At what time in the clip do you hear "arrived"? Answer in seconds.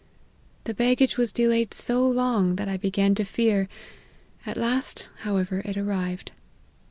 5.77-6.31